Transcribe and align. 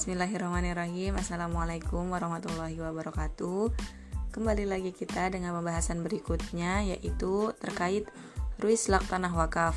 Bismillahirrahmanirrahim. 0.00 1.12
Assalamualaikum 1.20 2.08
warahmatullahi 2.08 2.72
wabarakatuh. 2.80 3.68
Kembali 4.32 4.64
lagi 4.64 4.96
kita 4.96 5.28
dengan 5.28 5.52
pembahasan 5.60 6.00
berikutnya 6.00 6.88
Yaitu 6.88 7.52
terkait 7.60 8.08
Ruislak 8.64 9.04
Tanah 9.12 9.28
Wakaf 9.28 9.76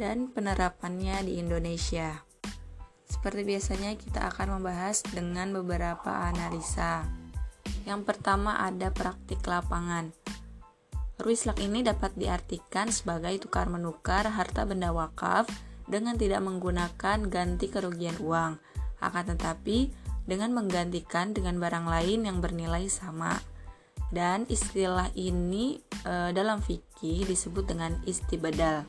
Dan 0.00 0.32
penerapannya 0.32 1.28
di 1.28 1.36
Indonesia. 1.36 2.24
Seperti 3.04 3.44
biasanya 3.44 3.92
kita 4.00 4.32
akan 4.32 4.56
membahas 4.56 5.04
dengan 5.12 5.52
beberapa 5.52 6.32
analisa. 6.32 7.04
Yang 7.84 8.08
pertama 8.08 8.56
ada 8.56 8.88
praktik 8.88 9.44
lapangan. 9.44 10.16
Ruislak 11.20 11.60
ini 11.60 11.84
dapat 11.84 12.16
diartikan 12.16 12.88
sebagai 12.88 13.36
tukar-menukar 13.36 14.32
harta 14.32 14.64
benda 14.64 14.96
wakaf 14.96 15.44
dengan 15.84 16.16
tidak 16.16 16.40
menggunakan 16.40 17.28
ganti 17.28 17.68
kerugian 17.68 18.16
uang, 18.16 18.56
akan 19.02 19.34
tetapi 19.34 19.90
dengan 20.22 20.54
menggantikan 20.54 21.34
dengan 21.34 21.58
barang 21.58 21.86
lain 21.90 22.30
yang 22.30 22.38
bernilai 22.38 22.86
sama. 22.86 23.38
Dan 24.12 24.44
istilah 24.46 25.08
ini 25.16 25.80
e, 26.04 26.36
dalam 26.36 26.60
fikih 26.60 27.24
disebut 27.24 27.64
dengan 27.64 27.96
istibadal. 28.04 28.84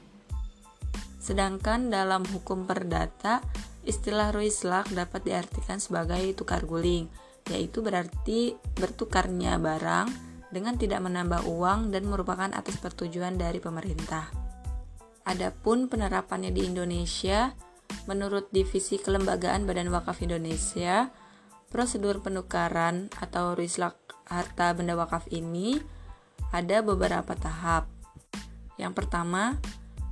Sedangkan 1.23 1.87
dalam 1.87 2.27
hukum 2.27 2.67
perdata, 2.67 3.39
istilah 3.87 4.35
ruislak 4.35 4.91
dapat 4.91 5.23
diartikan 5.23 5.79
sebagai 5.79 6.19
tukar 6.35 6.67
guling, 6.67 7.07
yaitu 7.47 7.79
berarti 7.79 8.59
bertukarnya 8.75 9.55
barang 9.55 10.11
dengan 10.51 10.75
tidak 10.75 10.99
menambah 10.99 11.47
uang 11.47 11.95
dan 11.95 12.03
merupakan 12.03 12.51
atas 12.51 12.75
pertujuan 12.83 13.39
dari 13.39 13.63
pemerintah. 13.63 14.27
Adapun 15.23 15.87
penerapannya 15.87 16.51
di 16.51 16.67
Indonesia, 16.67 17.55
menurut 18.05 18.51
Divisi 18.51 18.99
Kelembagaan 18.99 19.63
Badan 19.63 19.91
Wakaf 19.91 20.23
Indonesia, 20.23 21.11
prosedur 21.73 22.21
penukaran 22.21 23.09
atau 23.17 23.57
rislak 23.57 23.97
harta 24.29 24.71
benda 24.77 24.93
wakaf 24.93 25.25
ini 25.33 25.81
ada 26.53 26.85
beberapa 26.85 27.33
tahap. 27.33 27.89
Yang 28.77 28.93
pertama, 29.03 29.57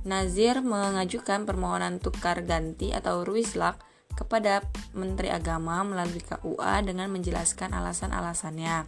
Nazir 0.02 0.58
mengajukan 0.58 1.46
permohonan 1.46 2.02
tukar 2.02 2.42
ganti 2.42 2.90
atau 2.90 3.22
ruislak 3.22 3.78
kepada 4.18 4.66
Menteri 4.92 5.30
Agama 5.30 5.86
melalui 5.86 6.20
KUA 6.20 6.82
dengan 6.82 7.08
menjelaskan 7.14 7.70
alasan-alasannya. 7.72 8.84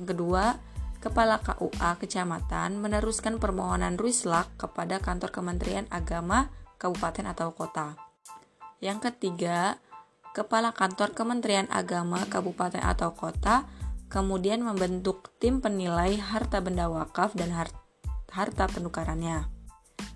Yang 0.00 0.06
kedua, 0.16 0.56
Kepala 0.98 1.38
KUA 1.38 1.94
Kecamatan 2.02 2.82
meneruskan 2.82 3.38
permohonan 3.38 3.94
Ruislak 3.94 4.50
kepada 4.58 4.98
kantor 4.98 5.30
Kementerian 5.30 5.86
Agama 5.94 6.50
Kabupaten 6.74 7.22
atau 7.30 7.54
Kota. 7.54 8.07
Yang 8.78 9.10
ketiga, 9.10 9.82
Kepala 10.36 10.70
Kantor 10.70 11.18
Kementerian 11.18 11.66
Agama 11.66 12.22
Kabupaten 12.30 12.78
atau 12.78 13.10
Kota 13.10 13.66
kemudian 14.06 14.62
membentuk 14.62 15.34
tim 15.42 15.58
penilai 15.58 16.14
harta 16.16 16.62
benda 16.62 16.86
wakaf 16.86 17.34
dan 17.34 17.50
harta 18.30 18.64
penukarannya. 18.70 19.50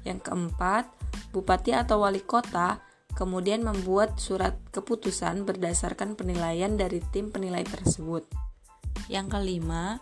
Yang 0.07 0.31
keempat, 0.31 0.87
Bupati 1.35 1.75
atau 1.75 2.07
Wali 2.07 2.23
Kota 2.23 2.79
kemudian 3.13 3.67
membuat 3.67 4.17
surat 4.17 4.57
keputusan 4.73 5.45
berdasarkan 5.45 6.17
penilaian 6.17 6.79
dari 6.79 7.05
tim 7.13 7.29
penilai 7.35 7.67
tersebut. 7.67 8.25
Yang 9.11 9.37
kelima, 9.37 10.01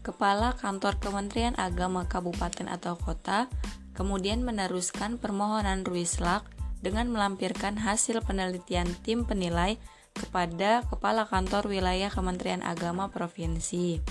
Kepala 0.00 0.56
Kantor 0.56 0.96
Kementerian 0.96 1.54
Agama 1.60 2.08
Kabupaten 2.08 2.66
atau 2.72 2.96
Kota 2.96 3.52
kemudian 3.92 4.40
meneruskan 4.40 5.20
permohonan 5.20 5.84
Ruislak 5.84 6.57
dengan 6.78 7.10
melampirkan 7.10 7.78
hasil 7.78 8.22
penelitian 8.22 8.86
tim 9.02 9.26
penilai 9.26 9.78
kepada 10.14 10.82
Kepala 10.86 11.26
Kantor 11.26 11.70
Wilayah 11.70 12.10
Kementerian 12.10 12.62
Agama 12.66 13.10
Provinsi. 13.10 14.02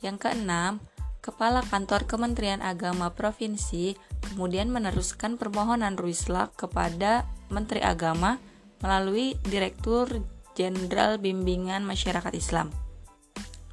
Yang 0.00 0.16
keenam, 0.28 0.80
Kepala 1.22 1.62
Kantor 1.62 2.10
Kementerian 2.10 2.58
Agama 2.58 3.14
Provinsi 3.14 3.94
kemudian 4.26 4.74
meneruskan 4.74 5.38
permohonan 5.38 5.94
Ruislak 5.94 6.58
kepada 6.58 7.30
Menteri 7.46 7.78
Agama 7.78 8.42
melalui 8.82 9.38
Direktur 9.46 10.10
Jenderal 10.58 11.22
Bimbingan 11.22 11.86
Masyarakat 11.86 12.34
Islam. 12.34 12.74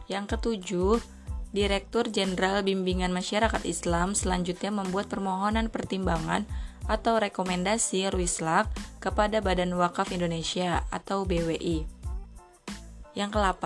Yang 0.05 0.37
ketujuh, 0.37 1.01
Direktur 1.49 2.13
Jenderal 2.13 2.61
Bimbingan 2.61 3.09
Masyarakat 3.09 3.65
Islam 3.65 4.13
selanjutnya 4.13 4.69
membuat 4.69 5.09
permohonan 5.09 5.73
pertimbangan 5.73 6.45
atau 6.89 7.21
rekomendasi 7.21 8.09
Ruislak 8.09 8.65
kepada 8.97 9.39
Badan 9.39 9.77
Wakaf 9.77 10.09
Indonesia 10.09 10.83
atau 10.89 11.23
BWI. 11.23 11.85
Yang 13.13 13.29
ke-8, 13.37 13.65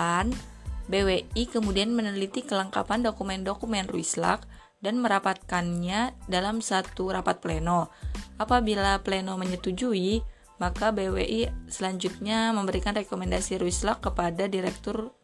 BWI 0.92 1.44
kemudian 1.48 1.96
meneliti 1.96 2.44
kelengkapan 2.44 3.08
dokumen-dokumen 3.08 3.88
Ruislak 3.88 4.44
dan 4.84 5.00
merapatkannya 5.00 6.12
dalam 6.28 6.60
satu 6.60 7.16
rapat 7.16 7.40
pleno. 7.40 7.88
Apabila 8.36 9.00
pleno 9.00 9.40
menyetujui, 9.40 10.20
maka 10.60 10.92
BWI 10.92 11.72
selanjutnya 11.72 12.52
memberikan 12.52 12.92
rekomendasi 12.92 13.64
Ruislak 13.64 14.04
kepada 14.04 14.52
Direktur 14.52 15.16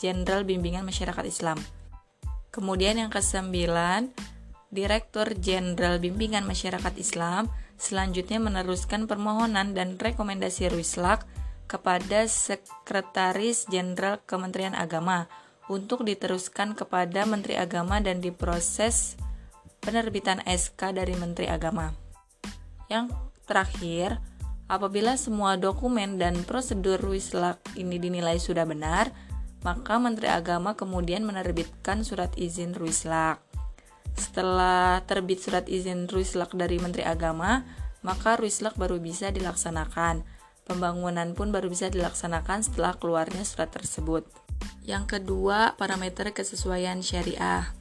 Jenderal 0.00 0.48
Bimbingan 0.48 0.88
Masyarakat 0.88 1.24
Islam. 1.28 1.60
Kemudian 2.48 2.96
yang 3.00 3.12
kesembilan, 3.12 4.12
Direktur 4.72 5.36
Jenderal 5.36 6.00
Bimbingan 6.00 6.48
Masyarakat 6.48 6.96
Islam 6.96 7.52
selanjutnya 7.76 8.40
meneruskan 8.40 9.04
permohonan 9.04 9.76
dan 9.76 10.00
rekomendasi 10.00 10.72
Ruislak 10.72 11.28
kepada 11.68 12.24
Sekretaris 12.24 13.68
Jenderal 13.68 14.24
Kementerian 14.24 14.72
Agama 14.72 15.28
untuk 15.68 16.08
diteruskan 16.08 16.72
kepada 16.72 17.28
Menteri 17.28 17.60
Agama 17.60 18.00
dan 18.00 18.24
diproses 18.24 19.20
penerbitan 19.84 20.40
SK 20.48 20.96
dari 20.96 21.20
Menteri 21.20 21.52
Agama. 21.52 21.92
Yang 22.88 23.12
terakhir, 23.44 24.24
apabila 24.72 25.20
semua 25.20 25.60
dokumen 25.60 26.16
dan 26.16 26.48
prosedur 26.48 26.96
Ruislak 26.96 27.60
ini 27.76 28.00
dinilai 28.00 28.40
sudah 28.40 28.64
benar, 28.64 29.12
maka 29.60 30.00
Menteri 30.00 30.32
Agama 30.32 30.72
kemudian 30.72 31.28
menerbitkan 31.28 32.08
surat 32.08 32.32
izin 32.40 32.72
Ruislak. 32.72 33.51
Setelah 34.16 35.02
terbit 35.04 35.40
surat 35.40 35.68
izin 35.68 36.08
Ruislak 36.08 36.52
dari 36.56 36.80
Menteri 36.80 37.04
Agama, 37.04 37.64
maka 38.04 38.36
Ruislak 38.36 38.76
baru 38.76 38.98
bisa 38.98 39.30
dilaksanakan. 39.30 40.24
Pembangunan 40.62 41.34
pun 41.34 41.50
baru 41.50 41.66
bisa 41.66 41.90
dilaksanakan 41.90 42.62
setelah 42.62 42.94
keluarnya 42.96 43.42
surat 43.42 43.68
tersebut. 43.74 44.24
Yang 44.86 45.18
kedua, 45.18 45.74
parameter 45.74 46.30
kesesuaian 46.30 47.02
syariah. 47.02 47.74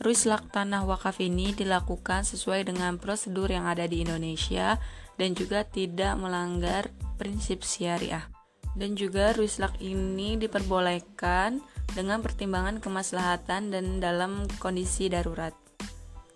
Ruislak 0.00 0.50
tanah 0.50 0.82
wakaf 0.88 1.20
ini 1.22 1.54
dilakukan 1.54 2.26
sesuai 2.26 2.66
dengan 2.66 2.98
prosedur 2.98 3.46
yang 3.52 3.68
ada 3.68 3.86
di 3.86 4.02
Indonesia 4.02 4.80
dan 5.14 5.36
juga 5.38 5.62
tidak 5.62 6.18
melanggar 6.18 6.90
prinsip 7.20 7.62
syariah 7.62 8.26
dan 8.74 8.98
juga 8.98 9.30
ruislak 9.34 9.78
ini 9.78 10.34
diperbolehkan 10.38 11.62
dengan 11.94 12.20
pertimbangan 12.20 12.82
kemaslahatan 12.82 13.70
dan 13.70 14.02
dalam 14.02 14.50
kondisi 14.58 15.06
darurat. 15.06 15.54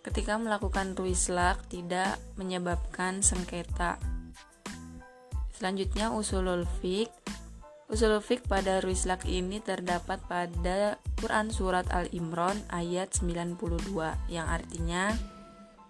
Ketika 0.02 0.38
melakukan 0.38 0.94
ruislak 0.94 1.62
tidak 1.68 2.16
menyebabkan 2.38 3.20
sengketa. 3.20 3.98
Selanjutnya 5.52 6.14
usulul 6.14 6.64
fiqh. 6.78 7.10
Usulul 7.90 8.22
fiqh 8.22 8.44
pada 8.46 8.78
ruislak 8.84 9.26
ini 9.26 9.58
terdapat 9.58 10.22
pada 10.28 11.00
Quran 11.18 11.50
surat 11.50 11.88
Al-Imran 11.90 12.60
ayat 12.70 13.10
92 13.16 13.58
yang 14.30 14.46
artinya 14.46 15.16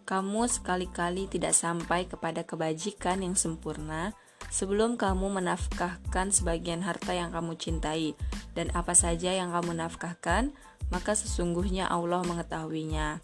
kamu 0.09 0.49
sekali-kali 0.49 1.29
tidak 1.29 1.53
sampai 1.53 2.09
kepada 2.09 2.41
kebajikan 2.41 3.21
yang 3.21 3.37
sempurna 3.37 4.17
sebelum 4.49 4.97
kamu 4.97 5.29
menafkahkan 5.41 6.33
sebagian 6.33 6.81
harta 6.81 7.13
yang 7.13 7.29
kamu 7.29 7.61
cintai, 7.61 8.17
dan 8.57 8.73
apa 8.73 8.97
saja 8.97 9.37
yang 9.37 9.53
kamu 9.53 9.77
nafkahkan, 9.77 10.57
maka 10.89 11.13
sesungguhnya 11.13 11.85
Allah 11.89 12.25
mengetahuinya. 12.25 13.21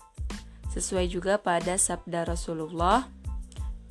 Sesuai 0.75 1.07
juga 1.07 1.39
pada 1.39 1.79
sabda 1.79 2.27
Rasulullah, 2.27 3.07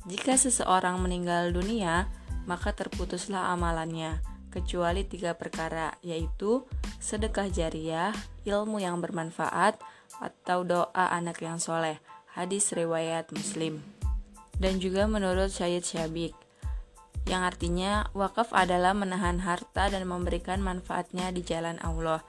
jika 0.04 0.36
seseorang 0.36 1.00
meninggal 1.00 1.48
dunia, 1.48 2.12
maka 2.44 2.76
terputuslah 2.76 3.56
amalannya, 3.56 4.20
kecuali 4.52 5.08
tiga 5.08 5.32
perkara, 5.32 5.96
yaitu 6.04 6.68
sedekah 7.00 7.48
jariah, 7.48 8.12
ilmu 8.44 8.84
yang 8.84 9.00
bermanfaat, 9.00 9.80
atau 10.20 10.60
doa 10.68 11.08
anak 11.08 11.40
yang 11.40 11.56
soleh. 11.56 11.96
Hadis 12.36 12.76
riwayat 12.76 13.32
Muslim. 13.32 13.80
Dan 14.60 14.76
juga 14.76 15.08
menurut 15.08 15.48
Syed 15.48 15.88
Syabik, 15.88 16.36
yang 17.24 17.40
artinya 17.40 18.12
wakaf 18.12 18.52
adalah 18.52 18.92
menahan 18.92 19.40
harta 19.40 19.88
dan 19.88 20.04
memberikan 20.04 20.60
manfaatnya 20.60 21.32
di 21.32 21.40
jalan 21.40 21.80
Allah. 21.80 22.20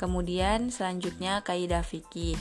Kemudian 0.00 0.72
selanjutnya 0.72 1.44
kaidah 1.44 1.84
fikih. 1.84 2.40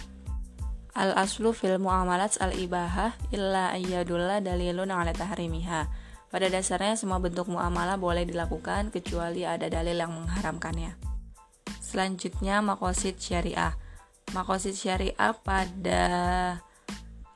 Al 0.98 1.14
aslu 1.14 1.54
fil 1.54 1.78
muamalat 1.78 2.42
al 2.42 2.58
ibahah 2.58 3.14
illa 3.30 3.70
ayyadullah 3.70 4.42
dalilun 4.42 4.90
ala 4.90 5.14
tahrimiha. 5.14 5.86
Pada 6.34 6.50
dasarnya 6.50 6.98
semua 6.98 7.22
bentuk 7.22 7.54
muamalah 7.54 8.02
boleh 8.02 8.26
dilakukan 8.26 8.90
kecuali 8.90 9.46
ada 9.46 9.70
dalil 9.70 9.94
yang 9.94 10.10
mengharamkannya. 10.10 10.98
Selanjutnya 11.86 12.66
makosid 12.66 13.22
syariah. 13.22 13.78
Makosid 14.34 14.74
syariah 14.74 15.38
pada 15.46 16.04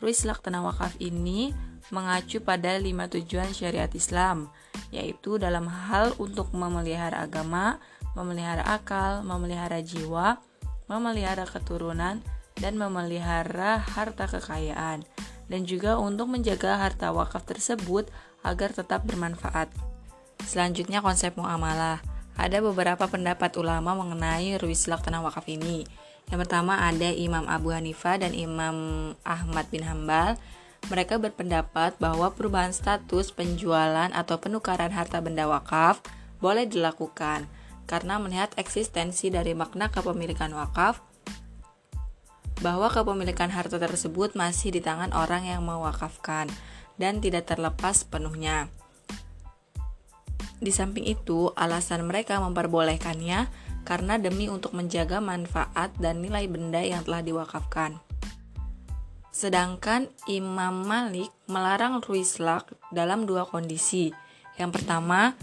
Ruislak 0.02 0.42
Tanah 0.42 0.66
Wakaf 0.66 0.98
ini 0.98 1.54
mengacu 1.94 2.42
pada 2.42 2.82
lima 2.82 3.06
tujuan 3.06 3.54
syariat 3.54 3.94
Islam, 3.94 4.50
yaitu 4.90 5.38
dalam 5.38 5.70
hal 5.70 6.18
untuk 6.18 6.50
memelihara 6.58 7.22
agama, 7.22 7.78
memelihara 8.18 8.66
akal, 8.66 9.22
memelihara 9.22 9.86
jiwa, 9.86 10.42
memelihara 10.90 11.46
keturunan, 11.46 12.26
dan 12.62 12.78
memelihara 12.78 13.82
harta 13.82 14.30
kekayaan, 14.30 15.04
dan 15.50 15.62
juga 15.66 15.98
untuk 15.98 16.30
menjaga 16.30 16.78
harta 16.78 17.10
wakaf 17.10 17.44
tersebut 17.44 18.08
agar 18.46 18.72
tetap 18.72 19.04
bermanfaat. 19.04 19.74
Selanjutnya 20.46 21.02
konsep 21.02 21.34
muamalah. 21.34 22.00
Ada 22.38 22.64
beberapa 22.64 23.10
pendapat 23.10 23.58
ulama 23.60 23.98
mengenai 23.98 24.56
ruislak 24.62 25.04
tanah 25.04 25.20
wakaf 25.26 25.46
ini. 25.52 25.84
Yang 26.32 26.48
pertama 26.48 26.80
ada 26.88 27.12
Imam 27.12 27.44
Abu 27.50 27.76
Hanifah 27.76 28.22
dan 28.22 28.32
Imam 28.32 29.12
Ahmad 29.28 29.68
bin 29.68 29.84
Hambal 29.84 30.40
mereka 30.90 31.22
berpendapat 31.22 31.94
bahwa 32.02 32.34
perubahan 32.34 32.74
status 32.74 33.30
penjualan 33.36 34.10
atau 34.10 34.42
penukaran 34.42 34.90
harta 34.90 35.22
benda 35.22 35.46
wakaf 35.46 36.02
boleh 36.42 36.66
dilakukan 36.66 37.46
karena 37.86 38.18
melihat 38.18 38.50
eksistensi 38.58 39.30
dari 39.30 39.54
makna 39.54 39.94
kepemilikan 39.94 40.50
wakaf 40.56 41.04
bahwa 42.62 42.88
kepemilikan 42.88 43.50
harta 43.50 43.82
tersebut 43.82 44.38
masih 44.38 44.72
di 44.72 44.82
tangan 44.82 45.12
orang 45.18 45.50
yang 45.50 45.66
mewakafkan 45.66 46.48
dan 47.02 47.18
tidak 47.20 47.50
terlepas 47.50 48.06
penuhnya. 48.06 48.70
Di 50.62 50.70
samping 50.70 51.10
itu, 51.10 51.50
alasan 51.58 52.06
mereka 52.06 52.38
memperbolehkannya 52.38 53.50
karena 53.82 54.22
demi 54.22 54.46
untuk 54.46 54.78
menjaga 54.78 55.18
manfaat 55.18 55.90
dan 55.98 56.22
nilai 56.22 56.46
benda 56.46 56.86
yang 56.86 57.02
telah 57.02 57.26
diwakafkan. 57.26 57.98
Sedangkan 59.34 60.06
Imam 60.30 60.86
Malik 60.86 61.34
melarang 61.50 61.98
ruislak 62.06 62.70
dalam 62.94 63.26
dua 63.26 63.50
kondisi. 63.50 64.14
Yang 64.62 64.78
pertama, 64.78 65.34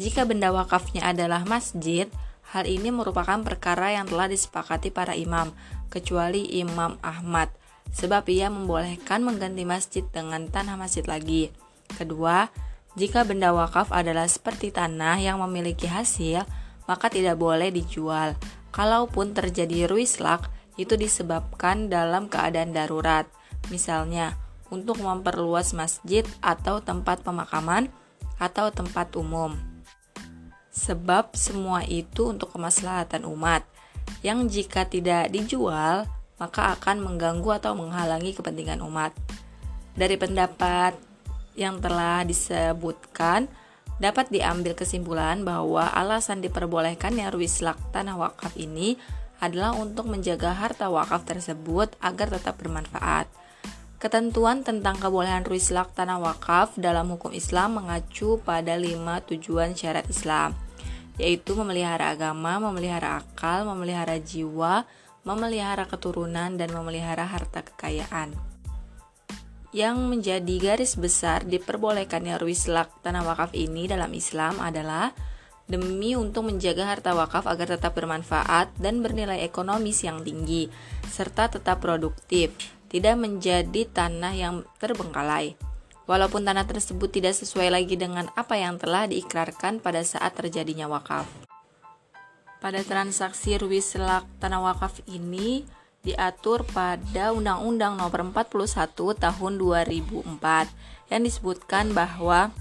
jika 0.00 0.24
benda 0.24 0.48
wakafnya 0.48 1.04
adalah 1.04 1.44
masjid, 1.44 2.08
hal 2.52 2.68
ini 2.68 2.92
merupakan 2.92 3.40
perkara 3.40 3.96
yang 3.96 4.04
telah 4.04 4.28
disepakati 4.28 4.92
para 4.92 5.16
imam, 5.16 5.56
kecuali 5.88 6.44
Imam 6.60 7.00
Ahmad, 7.00 7.48
sebab 7.96 8.28
ia 8.28 8.52
membolehkan 8.52 9.24
mengganti 9.24 9.64
masjid 9.64 10.04
dengan 10.12 10.52
tanah 10.52 10.76
masjid 10.76 11.04
lagi. 11.08 11.48
Kedua, 11.96 12.52
jika 12.92 13.24
benda 13.24 13.56
wakaf 13.56 13.88
adalah 13.88 14.28
seperti 14.28 14.68
tanah 14.68 15.16
yang 15.16 15.40
memiliki 15.40 15.88
hasil, 15.88 16.44
maka 16.84 17.08
tidak 17.08 17.40
boleh 17.40 17.72
dijual. 17.72 18.36
Kalaupun 18.68 19.32
terjadi 19.32 19.88
ruislak, 19.88 20.52
itu 20.76 20.96
disebabkan 20.96 21.88
dalam 21.88 22.28
keadaan 22.28 22.72
darurat, 22.72 23.28
misalnya 23.68 24.36
untuk 24.72 25.00
memperluas 25.00 25.76
masjid 25.76 26.24
atau 26.40 26.80
tempat 26.80 27.20
pemakaman 27.20 27.92
atau 28.40 28.72
tempat 28.72 29.12
umum. 29.20 29.71
Sebab 30.72 31.36
semua 31.36 31.84
itu 31.84 32.32
untuk 32.32 32.56
kemaslahatan 32.56 33.28
umat, 33.28 33.62
yang 34.24 34.48
jika 34.48 34.88
tidak 34.88 35.28
dijual, 35.28 36.08
maka 36.40 36.74
akan 36.74 37.04
mengganggu 37.04 37.60
atau 37.60 37.76
menghalangi 37.76 38.32
kepentingan 38.32 38.80
umat. 38.82 39.12
Dari 39.92 40.16
pendapat 40.16 40.96
yang 41.54 41.78
telah 41.84 42.24
disebutkan, 42.24 43.46
dapat 44.00 44.32
diambil 44.32 44.72
kesimpulan 44.72 45.44
bahwa 45.44 45.86
alasan 45.92 46.40
diperbolehkannya 46.40 47.28
ruislak 47.28 47.76
tanah 47.92 48.16
wakaf 48.16 48.56
ini 48.56 48.96
adalah 49.42 49.76
untuk 49.76 50.08
menjaga 50.08 50.54
harta 50.54 50.88
wakaf 50.88 51.28
tersebut 51.28 51.92
agar 52.00 52.32
tetap 52.32 52.56
bermanfaat. 52.56 53.28
Ketentuan 54.02 54.66
tentang 54.66 54.98
kebolehan 54.98 55.46
ruislak 55.46 55.94
tanah 55.94 56.18
wakaf 56.18 56.74
dalam 56.74 57.14
hukum 57.14 57.30
Islam 57.30 57.78
mengacu 57.78 58.42
pada 58.42 58.74
lima 58.74 59.22
tujuan 59.22 59.78
syarat 59.78 60.10
Islam, 60.10 60.58
yaitu 61.22 61.54
memelihara 61.54 62.10
agama, 62.10 62.58
memelihara 62.58 63.22
akal, 63.22 63.62
memelihara 63.62 64.18
jiwa, 64.18 64.90
memelihara 65.22 65.86
keturunan, 65.86 66.58
dan 66.58 66.74
memelihara 66.74 67.30
harta 67.30 67.62
kekayaan. 67.62 68.34
Yang 69.70 69.96
menjadi 70.02 70.54
garis 70.58 70.98
besar 70.98 71.46
diperbolehkannya 71.46 72.42
ruislak 72.42 72.90
tanah 73.06 73.22
wakaf 73.22 73.54
ini 73.54 73.86
dalam 73.86 74.10
Islam 74.18 74.58
adalah 74.58 75.14
demi 75.70 76.18
untuk 76.18 76.50
menjaga 76.50 76.90
harta 76.90 77.14
wakaf 77.14 77.46
agar 77.46 77.78
tetap 77.78 77.94
bermanfaat 77.94 78.74
dan 78.82 78.98
bernilai 78.98 79.46
ekonomis 79.46 80.02
yang 80.02 80.26
tinggi, 80.26 80.66
serta 81.06 81.54
tetap 81.54 81.78
produktif, 81.78 82.50
tidak 82.92 83.16
menjadi 83.16 83.88
tanah 83.88 84.36
yang 84.36 84.54
terbengkalai. 84.76 85.56
Walaupun 86.04 86.44
tanah 86.44 86.68
tersebut 86.68 87.08
tidak 87.08 87.32
sesuai 87.32 87.72
lagi 87.72 87.96
dengan 87.96 88.28
apa 88.36 88.60
yang 88.60 88.76
telah 88.76 89.08
diikrarkan 89.08 89.80
pada 89.80 90.04
saat 90.04 90.36
terjadinya 90.36 90.86
wakaf. 90.92 91.24
Pada 92.60 92.84
transaksi 92.84 93.56
ruislak 93.56 94.28
tanah 94.38 94.60
wakaf 94.60 95.00
ini 95.08 95.64
diatur 96.04 96.68
pada 96.68 97.32
Undang-Undang 97.32 97.96
Nomor 97.96 98.20
41 98.34 98.92
Tahun 98.94 99.52
2004 99.56 101.10
yang 101.10 101.22
disebutkan 101.24 101.96
bahwa 101.96 102.52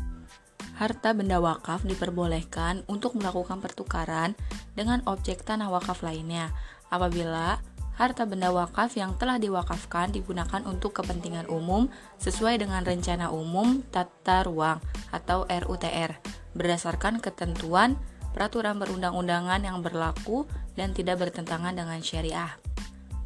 harta 0.77 1.13
benda 1.13 1.37
wakaf 1.37 1.85
diperbolehkan 1.85 2.85
untuk 2.89 3.13
melakukan 3.17 3.61
pertukaran 3.61 4.33
dengan 4.73 5.05
objek 5.05 5.45
tanah 5.45 5.69
wakaf 5.69 6.01
lainnya 6.01 6.49
apabila 6.89 7.61
harta 7.95 8.23
benda 8.27 8.51
wakaf 8.51 8.95
yang 8.95 9.15
telah 9.19 9.39
diwakafkan 9.39 10.11
digunakan 10.15 10.63
untuk 10.67 10.95
kepentingan 10.95 11.47
umum 11.51 11.91
sesuai 12.19 12.61
dengan 12.63 12.83
rencana 12.83 13.31
umum 13.31 13.83
tata 13.91 14.47
ruang 14.47 14.79
atau 15.11 15.43
RUTR 15.47 16.15
berdasarkan 16.55 17.19
ketentuan 17.19 17.99
peraturan 18.31 18.79
perundang-undangan 18.79 19.63
yang 19.63 19.83
berlaku 19.83 20.47
dan 20.79 20.95
tidak 20.95 21.19
bertentangan 21.19 21.75
dengan 21.75 21.99
syariah. 21.99 22.55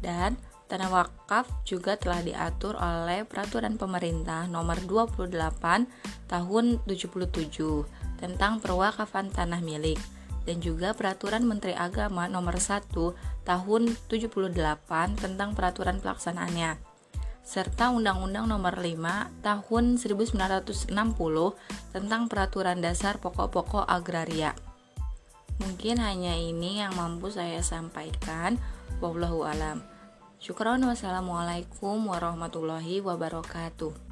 Dan 0.02 0.34
Tanah 0.66 0.90
wakaf 0.90 1.46
juga 1.62 1.94
telah 1.94 2.26
diatur 2.26 2.74
oleh 2.74 3.22
Peraturan 3.22 3.78
Pemerintah 3.78 4.50
Nomor 4.50 4.82
28 4.82 5.30
Tahun 6.26 6.64
77 6.90 8.18
tentang 8.18 8.58
perwakafan 8.58 9.30
tanah 9.30 9.62
milik 9.62 9.94
dan 10.46 10.62
juga 10.62 10.94
Peraturan 10.94 11.42
Menteri 11.42 11.74
Agama 11.74 12.30
Nomor 12.30 12.62
1 12.62 12.88
Tahun 13.44 13.82
78 14.06 14.54
tentang 15.18 15.50
peraturan 15.52 15.98
pelaksanaannya 15.98 16.96
serta 17.46 17.94
Undang-Undang 17.94 18.50
Nomor 18.50 18.74
5 18.82 19.42
Tahun 19.46 19.84
1960 20.02 20.90
tentang 21.94 22.22
Peraturan 22.26 22.82
Dasar 22.82 23.22
Pokok-pokok 23.22 23.86
Agraria. 23.86 24.50
Mungkin 25.62 26.02
hanya 26.02 26.34
ini 26.34 26.82
yang 26.82 26.98
mampu 26.98 27.30
saya 27.30 27.62
sampaikan. 27.62 28.58
Wallahu 28.98 29.46
alam. 29.46 29.86
Syukron 30.36 30.84
wassalamualaikum 30.84 31.96
warahmatullahi 32.10 33.00
wabarakatuh. 33.00 34.05